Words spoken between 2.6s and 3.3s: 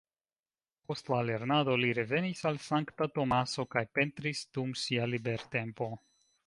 Sankta